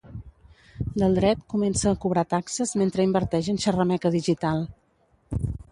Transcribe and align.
Del 1.01 1.17
dret 1.19 1.43
comença 1.55 1.91
a 1.91 1.95
cobrar 2.07 2.25
taxes 2.33 2.75
mentre 2.83 3.07
inverteix 3.09 3.53
en 3.55 3.63
xerrameca 3.69 4.15
digital. 4.21 4.67